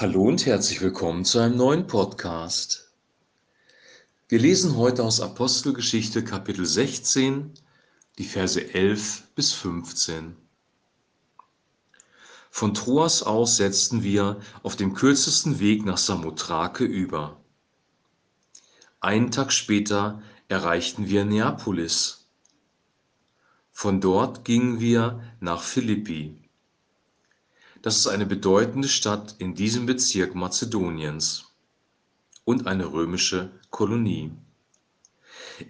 Hallo 0.00 0.22
und 0.22 0.46
herzlich 0.46 0.80
willkommen 0.80 1.26
zu 1.26 1.40
einem 1.40 1.58
neuen 1.58 1.86
Podcast. 1.86 2.90
Wir 4.30 4.38
lesen 4.38 4.78
heute 4.78 5.04
aus 5.04 5.20
Apostelgeschichte 5.20 6.24
Kapitel 6.24 6.64
16, 6.64 7.52
die 8.16 8.24
Verse 8.24 8.72
11 8.72 9.24
bis 9.34 9.52
15. 9.52 10.36
Von 12.50 12.72
Troas 12.72 13.22
aus 13.22 13.58
setzten 13.58 14.02
wir 14.02 14.40
auf 14.62 14.74
dem 14.74 14.94
kürzesten 14.94 15.60
Weg 15.60 15.84
nach 15.84 15.98
Samothrake 15.98 16.84
über. 16.84 17.38
Einen 19.00 19.30
Tag 19.30 19.52
später 19.52 20.22
erreichten 20.48 21.10
wir 21.10 21.26
Neapolis. 21.26 22.26
Von 23.70 24.00
dort 24.00 24.46
gingen 24.46 24.80
wir 24.80 25.22
nach 25.40 25.62
Philippi. 25.62 26.38
Das 27.82 27.96
ist 27.96 28.08
eine 28.08 28.26
bedeutende 28.26 28.88
Stadt 28.88 29.36
in 29.38 29.54
diesem 29.54 29.86
Bezirk 29.86 30.34
Mazedoniens 30.34 31.46
und 32.44 32.66
eine 32.66 32.92
römische 32.92 33.50
Kolonie. 33.70 34.32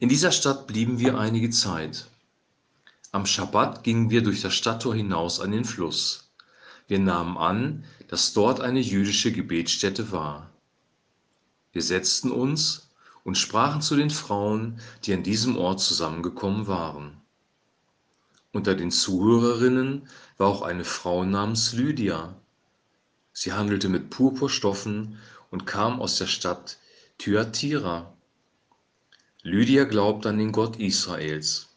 In 0.00 0.08
dieser 0.08 0.32
Stadt 0.32 0.66
blieben 0.66 0.98
wir 0.98 1.16
einige 1.16 1.50
Zeit. 1.50 2.08
Am 3.12 3.26
Schabbat 3.26 3.84
gingen 3.84 4.10
wir 4.10 4.22
durch 4.22 4.40
das 4.40 4.54
Stadttor 4.54 4.92
hinaus 4.92 5.38
an 5.38 5.52
den 5.52 5.64
Fluss. 5.64 6.32
Wir 6.88 6.98
nahmen 6.98 7.38
an, 7.38 7.84
dass 8.08 8.32
dort 8.32 8.60
eine 8.60 8.80
jüdische 8.80 9.30
Gebetsstätte 9.30 10.10
war. 10.10 10.50
Wir 11.70 11.82
setzten 11.82 12.32
uns 12.32 12.90
und 13.22 13.38
sprachen 13.38 13.82
zu 13.82 13.94
den 13.94 14.10
Frauen, 14.10 14.80
die 15.04 15.14
an 15.14 15.22
diesem 15.22 15.56
Ort 15.56 15.78
zusammengekommen 15.78 16.66
waren. 16.66 17.20
Unter 18.52 18.74
den 18.74 18.90
Zuhörerinnen 18.90 20.08
war 20.36 20.48
auch 20.48 20.62
eine 20.62 20.84
Frau 20.84 21.24
namens 21.24 21.72
Lydia. 21.72 22.34
Sie 23.32 23.52
handelte 23.52 23.88
mit 23.88 24.10
Purpurstoffen 24.10 25.18
und 25.50 25.66
kam 25.66 26.00
aus 26.00 26.18
der 26.18 26.26
Stadt 26.26 26.78
Thyatira. 27.18 28.12
Lydia 29.42 29.84
glaubte 29.84 30.30
an 30.30 30.38
den 30.38 30.52
Gott 30.52 30.76
Israels. 30.80 31.68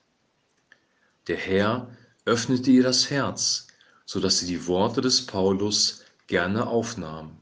Der 1.27 1.37
Herr 1.37 1.95
öffnete 2.25 2.71
ihr 2.71 2.83
das 2.83 3.09
Herz, 3.09 3.67
so 4.05 4.19
dass 4.19 4.39
sie 4.39 4.47
die 4.47 4.65
Worte 4.67 5.01
des 5.01 5.25
Paulus 5.25 6.03
gerne 6.27 6.67
aufnahm. 6.67 7.37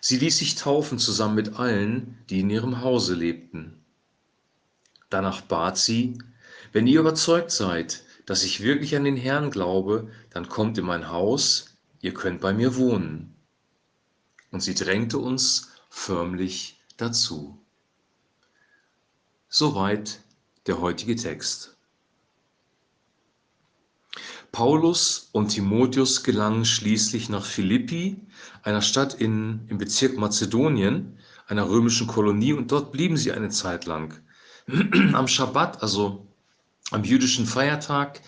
Sie 0.00 0.18
ließ 0.18 0.38
sich 0.38 0.56
taufen 0.56 0.98
zusammen 0.98 1.36
mit 1.36 1.54
allen, 1.54 2.18
die 2.30 2.40
in 2.40 2.50
ihrem 2.50 2.80
Hause 2.82 3.14
lebten. 3.14 3.84
Danach 5.08 5.40
bat 5.42 5.78
sie, 5.78 6.18
wenn 6.72 6.86
ihr 6.86 7.00
überzeugt 7.00 7.50
seid, 7.50 8.04
dass 8.26 8.42
ich 8.42 8.62
wirklich 8.62 8.96
an 8.96 9.04
den 9.04 9.16
Herrn 9.16 9.50
glaube, 9.50 10.10
dann 10.30 10.48
kommt 10.48 10.78
in 10.78 10.84
mein 10.84 11.10
Haus, 11.10 11.76
ihr 12.00 12.12
könnt 12.12 12.40
bei 12.40 12.52
mir 12.52 12.76
wohnen. 12.76 13.34
Und 14.50 14.60
sie 14.60 14.74
drängte 14.74 15.18
uns 15.18 15.70
förmlich 15.88 16.80
dazu. 16.96 17.58
Soweit 19.48 20.20
der 20.66 20.80
heutige 20.80 21.16
Text. 21.16 21.76
Paulus 24.50 25.28
und 25.32 25.48
Timotheus 25.48 26.22
gelangen 26.22 26.64
schließlich 26.64 27.28
nach 27.28 27.44
Philippi, 27.44 28.16
einer 28.62 28.80
Stadt 28.80 29.14
in, 29.14 29.66
im 29.68 29.78
Bezirk 29.78 30.16
Mazedonien, 30.16 31.18
einer 31.46 31.68
römischen 31.68 32.06
Kolonie, 32.06 32.54
und 32.54 32.72
dort 32.72 32.90
blieben 32.90 33.16
sie 33.16 33.32
eine 33.32 33.50
Zeit 33.50 33.84
lang. 33.84 34.18
Am 35.12 35.28
Schabbat, 35.28 35.82
also 35.82 36.26
am 36.90 37.04
jüdischen 37.04 37.46
Feiertag 37.46 38.20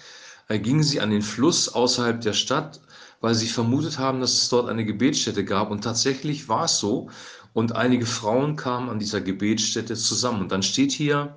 äh, 0.49 0.59
gingen 0.59 0.83
sie 0.83 1.01
an 1.01 1.11
den 1.11 1.23
Fluss 1.23 1.69
außerhalb 1.69 2.21
der 2.21 2.33
Stadt, 2.33 2.81
weil 3.21 3.35
sie 3.35 3.49
vermutet 3.49 3.99
haben, 3.99 4.21
dass 4.21 4.35
es 4.35 4.49
dort 4.49 4.69
eine 4.69 4.85
Gebetsstätte 4.85 5.45
gab. 5.45 5.71
Und 5.71 5.83
tatsächlich 5.83 6.49
war 6.49 6.65
es 6.65 6.79
so. 6.79 7.11
Und 7.53 7.75
einige 7.75 8.07
Frauen 8.07 8.57
kamen 8.57 8.89
an 8.89 8.99
dieser 8.99 9.21
Gebetsstätte 9.21 9.95
zusammen. 9.95 10.43
Und 10.43 10.53
dann 10.53 10.63
steht 10.63 10.93
hier, 10.93 11.37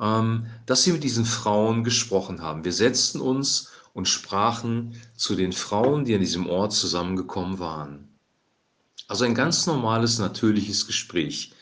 ähm, 0.00 0.46
dass 0.66 0.82
sie 0.82 0.92
mit 0.92 1.04
diesen 1.04 1.24
Frauen 1.24 1.84
gesprochen 1.84 2.42
haben. 2.42 2.64
Wir 2.64 2.72
setzten 2.72 3.20
uns 3.20 3.70
und 3.92 4.08
sprachen 4.08 5.00
zu 5.16 5.36
den 5.36 5.52
Frauen, 5.52 6.04
die 6.04 6.14
an 6.14 6.20
diesem 6.20 6.48
Ort 6.48 6.72
zusammengekommen 6.72 7.58
waren. 7.58 8.08
Also 9.06 9.24
ein 9.24 9.34
ganz 9.34 9.66
normales, 9.66 10.18
natürliches 10.18 10.86
Gespräch. 10.86 11.53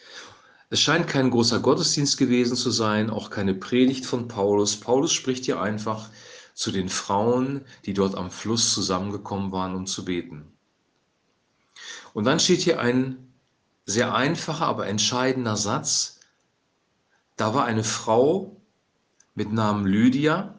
Es 0.72 0.80
scheint 0.80 1.06
kein 1.06 1.28
großer 1.28 1.60
Gottesdienst 1.60 2.16
gewesen 2.16 2.56
zu 2.56 2.70
sein, 2.70 3.10
auch 3.10 3.28
keine 3.28 3.52
Predigt 3.52 4.06
von 4.06 4.26
Paulus. 4.26 4.74
Paulus 4.74 5.12
spricht 5.12 5.44
hier 5.44 5.60
einfach 5.60 6.08
zu 6.54 6.72
den 6.72 6.88
Frauen, 6.88 7.66
die 7.84 7.92
dort 7.92 8.14
am 8.14 8.30
Fluss 8.30 8.72
zusammengekommen 8.72 9.52
waren, 9.52 9.74
um 9.74 9.86
zu 9.86 10.02
beten. 10.06 10.50
Und 12.14 12.24
dann 12.24 12.40
steht 12.40 12.62
hier 12.62 12.80
ein 12.80 13.34
sehr 13.84 14.14
einfacher, 14.14 14.64
aber 14.64 14.86
entscheidender 14.86 15.58
Satz. 15.58 16.20
Da 17.36 17.52
war 17.52 17.66
eine 17.66 17.84
Frau 17.84 18.56
mit 19.34 19.52
Namen 19.52 19.84
Lydia. 19.84 20.58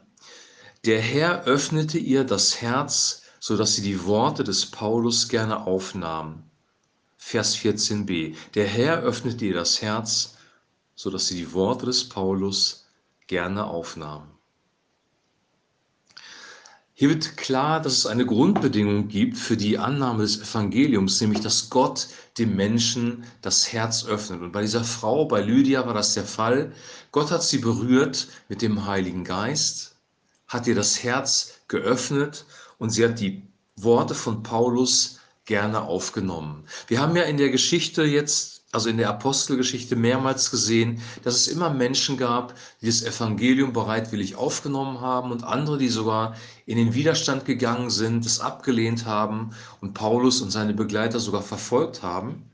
Der 0.84 1.00
Herr 1.00 1.42
öffnete 1.42 1.98
ihr 1.98 2.22
das 2.22 2.62
Herz, 2.62 3.22
so 3.40 3.56
dass 3.56 3.74
sie 3.74 3.82
die 3.82 4.04
Worte 4.04 4.44
des 4.44 4.70
Paulus 4.70 5.28
gerne 5.28 5.66
aufnahm. 5.66 6.44
Vers 7.26 7.56
14b. 7.56 8.36
Der 8.54 8.66
Herr 8.66 9.00
öffnet 9.00 9.40
dir 9.40 9.54
das 9.54 9.80
Herz, 9.80 10.36
so 10.94 11.08
dass 11.08 11.26
sie 11.26 11.36
die 11.36 11.54
Worte 11.54 11.86
des 11.86 12.06
Paulus 12.06 12.86
gerne 13.28 13.64
aufnahm. 13.64 14.28
Hier 16.92 17.08
wird 17.08 17.38
klar, 17.38 17.80
dass 17.80 17.94
es 17.94 18.06
eine 18.06 18.26
Grundbedingung 18.26 19.08
gibt 19.08 19.38
für 19.38 19.56
die 19.56 19.78
Annahme 19.78 20.22
des 20.22 20.42
Evangeliums, 20.42 21.18
nämlich 21.22 21.40
dass 21.40 21.70
Gott 21.70 22.08
dem 22.36 22.56
Menschen 22.56 23.24
das 23.40 23.72
Herz 23.72 24.04
öffnet. 24.04 24.42
Und 24.42 24.52
bei 24.52 24.60
dieser 24.60 24.84
Frau, 24.84 25.24
bei 25.24 25.40
Lydia, 25.40 25.86
war 25.86 25.94
das 25.94 26.12
der 26.12 26.24
Fall. 26.24 26.74
Gott 27.10 27.30
hat 27.30 27.42
sie 27.42 27.58
berührt 27.58 28.28
mit 28.50 28.60
dem 28.60 28.84
Heiligen 28.84 29.24
Geist, 29.24 29.96
hat 30.46 30.66
ihr 30.66 30.74
das 30.74 31.02
Herz 31.02 31.54
geöffnet 31.68 32.44
und 32.76 32.90
sie 32.90 33.02
hat 33.02 33.18
die 33.18 33.42
Worte 33.76 34.14
von 34.14 34.42
Paulus 34.42 35.20
gerne 35.44 35.82
aufgenommen. 35.82 36.64
Wir 36.86 37.00
haben 37.00 37.16
ja 37.16 37.24
in 37.24 37.36
der 37.36 37.50
Geschichte 37.50 38.04
jetzt, 38.04 38.62
also 38.72 38.88
in 38.88 38.96
der 38.96 39.08
Apostelgeschichte 39.08 39.94
mehrmals 39.94 40.50
gesehen, 40.50 41.00
dass 41.22 41.36
es 41.36 41.48
immer 41.48 41.70
Menschen 41.70 42.16
gab, 42.16 42.54
die 42.80 42.86
das 42.86 43.02
Evangelium 43.02 43.72
bereitwillig 43.72 44.36
aufgenommen 44.36 45.00
haben 45.00 45.30
und 45.30 45.44
andere, 45.44 45.78
die 45.78 45.88
sogar 45.88 46.34
in 46.66 46.76
den 46.76 46.94
Widerstand 46.94 47.44
gegangen 47.44 47.90
sind, 47.90 48.26
es 48.26 48.40
abgelehnt 48.40 49.06
haben 49.06 49.54
und 49.80 49.94
Paulus 49.94 50.40
und 50.40 50.50
seine 50.50 50.74
Begleiter 50.74 51.20
sogar 51.20 51.42
verfolgt 51.42 52.02
haben. 52.02 52.50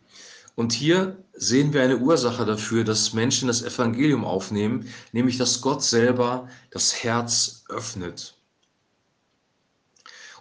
Und 0.57 0.73
hier 0.73 1.17
sehen 1.33 1.73
wir 1.73 1.83
eine 1.83 1.97
Ursache 1.99 2.45
dafür, 2.45 2.85
dass 2.85 3.15
Menschen 3.15 3.49
das 3.49 3.63
Evangelium 3.63 4.25
aufnehmen, 4.27 4.89
nämlich 5.13 5.39
dass 5.39 5.63
Gott 5.63 5.83
selber 5.83 6.49
das 6.71 7.03
Herz 7.03 7.65
öffnet. 7.71 8.37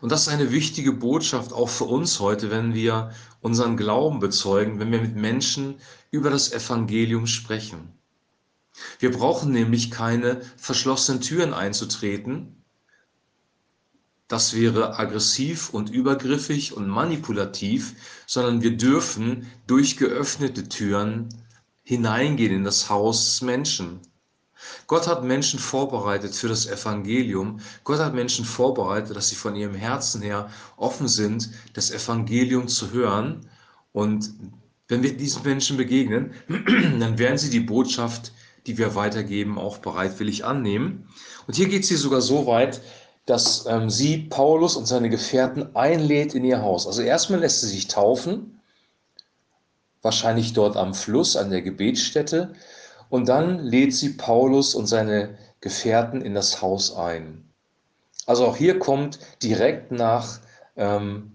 Und 0.02 0.12
das 0.12 0.22
ist 0.22 0.28
eine 0.30 0.52
wichtige 0.52 0.94
Botschaft 0.94 1.52
auch 1.52 1.70
für 1.70 1.84
uns 1.86 2.20
heute, 2.20 2.50
wenn 2.50 2.74
wir 2.74 3.12
unseren 3.42 3.78
Glauben 3.78 4.20
bezeugen, 4.20 4.80
wenn 4.80 4.92
wir 4.92 5.02
mit 5.02 5.16
Menschen 5.16 5.76
über 6.12 6.30
das 6.30 6.52
Evangelium 6.52 7.28
sprechen. 7.28 7.94
Wir 9.00 9.12
brauchen 9.12 9.52
nämlich 9.52 9.92
keine 9.92 10.42
verschlossenen 10.58 11.22
Türen 11.22 11.54
einzutreten. 11.54 12.64
Das 14.28 14.54
wäre 14.54 14.98
aggressiv 14.98 15.70
und 15.72 15.90
übergriffig 15.90 16.74
und 16.74 16.88
manipulativ, 16.88 17.96
sondern 18.28 18.62
wir 18.62 18.78
dürfen 18.78 19.48
durch 19.68 19.98
geöffnete 19.98 20.70
Türen 20.70 21.30
hineingehen 21.84 22.54
in 22.54 22.64
das 22.64 22.90
Haus 22.90 23.26
des 23.26 23.42
Menschen. 23.42 24.00
Gott 24.88 25.08
hat 25.08 25.24
Menschen 25.24 25.60
vorbereitet 25.60 26.36
für 26.36 26.48
das 26.48 26.68
Evangelium. 26.68 27.60
Gott 27.84 28.00
hat 28.00 28.14
Menschen 28.14 28.46
vorbereitet, 28.46 29.16
dass 29.16 29.30
sie 29.30 29.36
von 29.36 29.56
ihrem 29.56 29.76
Herzen 29.76 30.22
her 30.22 30.50
offen 30.78 31.08
sind, 31.08 31.50
das 31.74 31.92
Evangelium 31.92 32.68
zu 32.68 32.92
hören. 32.92 33.48
Und 33.94 34.34
wenn 34.88 35.04
wir 35.04 35.16
diesen 35.16 35.44
Menschen 35.44 35.78
begegnen, 35.78 36.34
dann 37.00 37.18
werden 37.18 37.38
sie 37.38 37.50
die 37.50 37.60
Botschaft, 37.60 38.34
die 38.68 38.78
wir 38.78 38.96
weitergeben, 38.96 39.58
auch 39.58 39.78
bereitwillig 39.78 40.46
annehmen. 40.46 41.08
Und 41.48 41.56
hier 41.56 41.68
geht 41.68 41.86
sie 41.86 41.96
sogar 41.96 42.22
so 42.22 42.46
weit, 42.46 42.82
dass 43.26 43.66
ähm, 43.68 43.90
sie 43.90 44.18
Paulus 44.30 44.76
und 44.76 44.88
seine 44.88 45.10
Gefährten 45.10 45.76
einlädt 45.76 46.34
in 46.34 46.44
ihr 46.44 46.62
Haus. 46.62 46.88
Also 46.88 47.02
erstmal 47.02 47.40
lässt 47.40 47.62
sie 47.62 47.68
sich 47.68 47.88
taufen, 47.88 48.60
wahrscheinlich 50.02 50.54
dort 50.54 50.76
am 50.78 50.94
Fluss, 50.94 51.36
an 51.36 51.52
der 51.52 51.62
Gebetsstätte. 51.62 52.54
Und 53.10 53.28
dann 53.28 53.60
lädt 53.60 53.94
sie 53.94 54.12
Paulus 54.12 54.76
und 54.76 54.88
seine 54.88 55.38
Gefährten 55.62 56.22
in 56.22 56.34
das 56.34 56.62
Haus 56.62 56.96
ein. 56.96 57.50
Also 58.26 58.46
auch 58.46 58.56
hier 58.56 58.80
kommt 58.80 59.20
direkt 59.42 59.92
nach 59.92 60.40
ähm, 60.76 61.32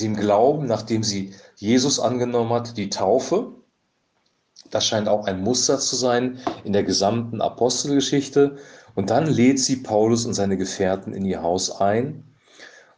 dem 0.00 0.16
Glauben, 0.16 0.66
nachdem 0.66 1.02
sie 1.02 1.34
Jesus 1.56 2.00
angenommen 2.00 2.52
hat, 2.52 2.76
die 2.76 2.90
Taufe. 2.90 3.52
Das 4.70 4.86
scheint 4.86 5.08
auch 5.08 5.26
ein 5.26 5.42
Muster 5.42 5.78
zu 5.78 5.94
sein 5.96 6.38
in 6.64 6.72
der 6.72 6.82
gesamten 6.82 7.40
Apostelgeschichte. 7.40 8.56
Und 8.94 9.10
dann 9.10 9.26
lädt 9.26 9.60
sie 9.60 9.76
Paulus 9.76 10.24
und 10.24 10.34
seine 10.34 10.56
Gefährten 10.56 11.12
in 11.12 11.24
ihr 11.24 11.42
Haus 11.42 11.70
ein. 11.80 12.24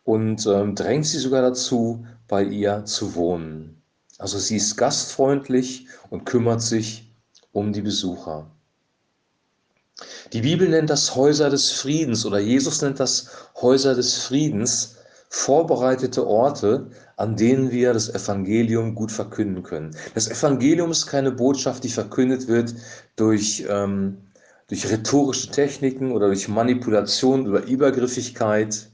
und 0.04 0.46
ähm, 0.46 0.76
drängt 0.76 1.04
sie 1.04 1.18
sogar 1.18 1.42
dazu, 1.42 2.06
bei 2.28 2.44
ihr 2.44 2.84
zu 2.84 3.14
wohnen. 3.16 3.82
Also 4.18 4.38
sie 4.38 4.56
ist 4.56 4.76
gastfreundlich 4.76 5.88
und 6.10 6.24
kümmert 6.24 6.62
sich 6.62 7.05
um 7.56 7.72
die 7.72 7.80
Besucher. 7.80 8.46
Die 10.34 10.42
Bibel 10.42 10.68
nennt 10.68 10.90
das 10.90 11.16
Häuser 11.16 11.48
des 11.48 11.70
Friedens 11.70 12.26
oder 12.26 12.38
Jesus 12.38 12.82
nennt 12.82 13.00
das 13.00 13.30
Häuser 13.62 13.94
des 13.94 14.18
Friedens, 14.18 14.96
vorbereitete 15.30 16.26
Orte, 16.26 16.90
an 17.16 17.34
denen 17.34 17.70
wir 17.70 17.94
das 17.94 18.10
Evangelium 18.10 18.94
gut 18.94 19.10
verkünden 19.10 19.62
können. 19.62 19.96
Das 20.14 20.28
Evangelium 20.28 20.90
ist 20.90 21.06
keine 21.06 21.32
Botschaft, 21.32 21.82
die 21.84 21.88
verkündet 21.88 22.46
wird 22.46 22.74
durch, 23.16 23.64
ähm, 23.70 24.18
durch 24.68 24.90
rhetorische 24.90 25.50
Techniken 25.50 26.12
oder 26.12 26.26
durch 26.26 26.48
Manipulation 26.48 27.48
oder 27.48 27.64
Übergriffigkeit, 27.64 28.86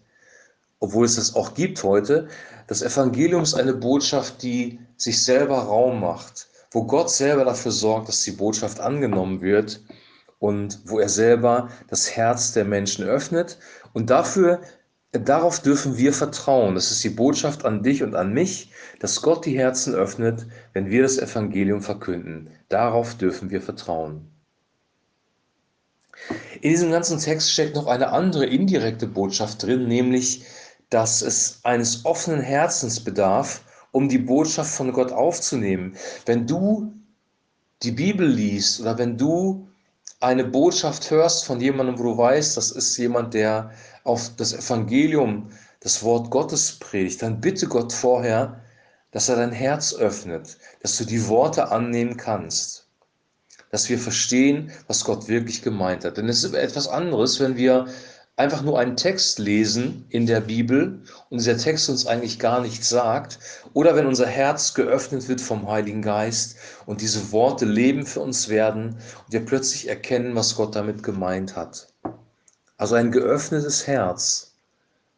obwohl 0.79 1.07
es 1.07 1.17
das 1.17 1.35
auch 1.35 1.55
gibt 1.55 1.83
heute. 1.83 2.29
Das 2.69 2.83
Evangelium 2.83 3.43
ist 3.43 3.55
eine 3.55 3.75
Botschaft, 3.75 4.41
die 4.45 4.79
sich 4.97 5.25
selber 5.25 5.59
Raum 5.59 6.01
macht, 6.01 6.47
wo 6.73 6.85
Gott 6.85 7.11
selber 7.11 7.45
dafür 7.45 7.71
sorgt, 7.71 8.09
dass 8.09 8.23
die 8.23 8.33
Botschaft 8.33 8.81
angenommen 8.81 9.41
wird 9.43 9.83
und 10.39 10.81
wo 10.87 10.99
er 10.99 11.09
selber 11.09 11.69
das 11.89 12.17
Herz 12.17 12.53
der 12.53 12.65
Menschen 12.65 13.07
öffnet. 13.07 13.59
Und 13.93 14.11
dafür, 14.11 14.63
darauf 15.13 15.61
dürfen 15.61 15.99
wir 15.99 16.13
vertrauen. 16.13 16.75
Das 16.75 16.91
ist 16.91 17.05
die 17.05 17.11
Botschaft 17.11 17.65
an 17.65 17.83
dich 17.83 18.03
und 18.03 18.15
an 18.15 18.33
mich, 18.33 18.73
dass 19.01 19.21
Gott 19.23 19.45
die 19.45 19.57
Herzen 19.57 19.95
öffnet, 19.95 20.47
wenn 20.73 20.91
wir 20.91 21.03
das 21.03 21.19
Evangelium 21.19 21.83
verkünden. 21.83 22.51
Darauf 22.69 23.15
dürfen 23.15 23.51
wir 23.51 23.61
vertrauen. 23.61 24.29
In 26.61 26.71
diesem 26.71 26.91
ganzen 26.91 27.19
Text 27.19 27.53
steckt 27.53 27.75
noch 27.75 27.87
eine 27.87 28.09
andere 28.09 28.47
indirekte 28.47 29.07
Botschaft 29.07 29.63
drin, 29.63 29.89
nämlich, 29.89 30.45
dass 30.91 31.23
es 31.23 31.61
eines 31.65 32.05
offenen 32.05 32.41
Herzens 32.41 33.01
bedarf, 33.01 33.63
um 33.93 34.09
die 34.09 34.19
Botschaft 34.19 34.75
von 34.75 34.93
Gott 34.93 35.13
aufzunehmen. 35.13 35.97
Wenn 36.27 36.47
du 36.47 36.93
die 37.83 37.93
Bibel 37.93 38.27
liest 38.27 38.81
oder 38.81 38.99
wenn 38.99 39.17
du 39.17 39.69
eine 40.21 40.45
Botschaft 40.45 41.11
hörst 41.11 41.45
von 41.45 41.61
jemandem, 41.61 41.99
wo 41.99 42.05
du 42.05 42.17
weißt, 42.17 42.57
das 42.57 42.71
ist 42.71 42.97
jemand, 42.97 43.35
der 43.35 43.73
auf 44.05 44.31
das 44.37 44.53
Evangelium, 44.53 45.51
das 45.81 46.03
Wort 46.03 46.31
Gottes 46.31 46.79
predigt, 46.79 47.23
dann 47.23 47.41
bitte 47.41 47.67
Gott 47.67 47.93
vorher, 47.93 48.61
dass 49.11 49.29
er 49.29 49.37
dein 49.37 49.53
Herz 49.53 49.95
öffnet, 49.95 50.57
dass 50.81 50.97
du 50.97 51.05
die 51.05 51.29
Worte 51.29 51.71
annehmen 51.71 52.17
kannst, 52.17 52.87
dass 53.71 53.89
wir 53.89 53.99
verstehen, 53.99 54.71
was 54.87 55.05
Gott 55.05 55.29
wirklich 55.29 55.61
gemeint 55.61 56.05
hat. 56.05 56.17
Denn 56.17 56.29
es 56.29 56.45
ist 56.45 56.55
etwas 56.55 56.89
anderes, 56.89 57.41
wenn 57.41 57.57
wir 57.57 57.89
einfach 58.37 58.63
nur 58.63 58.79
einen 58.79 58.97
Text 58.97 59.39
lesen 59.39 60.07
in 60.09 60.27
der 60.27 60.41
Bibel 60.41 61.01
und 61.29 61.39
dieser 61.39 61.59
Text 61.59 61.89
uns 61.91 62.07
eigentlich 62.07 62.39
gar 62.39 62.61
nichts 62.61 62.89
sagt, 62.89 63.39
oder 63.75 63.95
wenn 63.95 64.07
unser 64.07 64.27
Herz 64.27 64.75
geöffnet 64.75 65.29
wird 65.29 65.41
vom 65.41 65.69
Heiligen 65.69 66.03
Geist 66.03 66.57
und 66.87 67.01
diese 67.01 67.31
Worte 67.33 67.67
Leben 67.67 68.07
für 68.07 68.21
uns 68.21 68.49
werden 68.49 68.97
und 69.25 69.33
wir 69.33 69.45
plötzlich 69.45 69.89
erkennen, 69.89 70.35
was 70.35 70.57
Gott 70.57 70.75
damit 70.75 71.03
gemeint 71.03 71.57
hat. 71.57 71.89
Also 72.79 72.95
ein 72.95 73.13
geöffnetes 73.13 73.87
Herz 73.87 74.53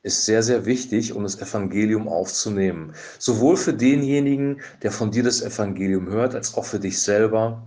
ist 0.02 0.26
sehr, 0.26 0.43
sehr 0.43 0.66
wichtig, 0.66 1.14
um 1.14 1.22
das 1.22 1.40
Evangelium 1.40 2.08
aufzunehmen. 2.08 2.94
Sowohl 3.19 3.56
für 3.56 3.72
denjenigen, 3.72 4.61
der 4.82 4.93
von 4.93 5.11
dir 5.11 5.22
das 5.22 5.40
Evangelium 5.40 6.11
hört, 6.11 6.34
als 6.34 6.55
auch 6.55 6.66
für 6.66 6.78
dich 6.78 7.00
selber, 7.00 7.66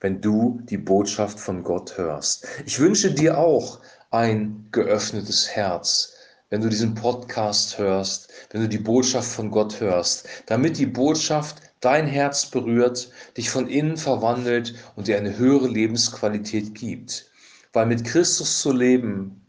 wenn 0.00 0.20
du 0.20 0.60
die 0.64 0.76
Botschaft 0.76 1.40
von 1.40 1.62
Gott 1.62 1.96
hörst. 1.96 2.46
Ich 2.66 2.78
wünsche 2.78 3.10
dir 3.10 3.38
auch 3.38 3.80
ein 4.10 4.68
geöffnetes 4.72 5.48
Herz, 5.48 6.14
wenn 6.50 6.60
du 6.60 6.68
diesen 6.68 6.94
Podcast 6.94 7.78
hörst, 7.78 8.30
wenn 8.50 8.62
du 8.62 8.68
die 8.68 8.78
Botschaft 8.78 9.30
von 9.30 9.50
Gott 9.50 9.80
hörst, 9.80 10.28
damit 10.46 10.78
die 10.78 10.86
Botschaft 10.86 11.62
dein 11.80 12.06
Herz 12.06 12.46
berührt, 12.46 13.10
dich 13.36 13.50
von 13.50 13.68
innen 13.68 13.96
verwandelt 13.96 14.74
und 14.96 15.08
dir 15.08 15.18
eine 15.18 15.36
höhere 15.36 15.68
Lebensqualität 15.68 16.74
gibt. 16.74 17.30
Weil 17.72 17.86
mit 17.86 18.04
Christus 18.04 18.60
zu 18.60 18.72
leben, 18.72 19.46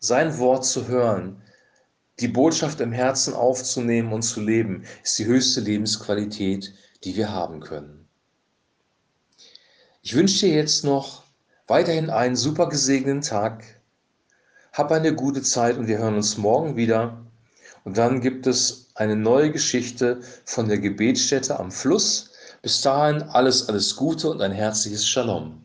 sein 0.00 0.38
Wort 0.38 0.64
zu 0.64 0.88
hören, 0.88 1.42
die 2.20 2.28
Botschaft 2.28 2.80
im 2.80 2.92
Herzen 2.92 3.34
aufzunehmen 3.34 4.12
und 4.12 4.22
zu 4.22 4.40
leben, 4.40 4.84
ist 5.04 5.18
die 5.18 5.26
höchste 5.26 5.60
Lebensqualität, 5.60 6.74
die 7.04 7.14
wir 7.14 7.30
haben 7.30 7.60
können. 7.60 8.08
Ich 10.02 10.14
wünsche 10.14 10.46
dir 10.46 10.54
jetzt 10.54 10.84
noch 10.84 11.24
weiterhin 11.66 12.10
einen 12.10 12.36
super 12.36 12.68
gesegneten 12.68 13.20
Tag. 13.20 13.77
Hab 14.72 14.92
eine 14.92 15.14
gute 15.14 15.42
Zeit 15.42 15.76
und 15.76 15.86
wir 15.86 15.98
hören 15.98 16.16
uns 16.16 16.36
morgen 16.36 16.76
wieder. 16.76 17.24
Und 17.84 17.96
dann 17.96 18.20
gibt 18.20 18.46
es 18.46 18.88
eine 18.94 19.16
neue 19.16 19.50
Geschichte 19.50 20.20
von 20.44 20.68
der 20.68 20.78
Gebetsstätte 20.78 21.58
am 21.58 21.70
Fluss. 21.70 22.30
Bis 22.62 22.80
dahin 22.80 23.22
alles, 23.22 23.68
alles 23.68 23.96
Gute 23.96 24.30
und 24.30 24.42
ein 24.42 24.52
herzliches 24.52 25.06
Shalom. 25.06 25.64